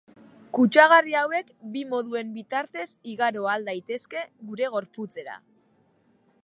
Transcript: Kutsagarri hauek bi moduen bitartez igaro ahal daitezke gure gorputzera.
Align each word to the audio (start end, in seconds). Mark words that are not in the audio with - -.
Kutsagarri 0.57 1.11
hauek 1.19 1.51
bi 1.75 1.83
moduen 1.91 2.31
bitartez 2.39 2.87
igaro 3.13 3.47
ahal 3.51 3.69
daitezke 3.69 4.27
gure 4.53 4.73
gorputzera. 4.77 5.41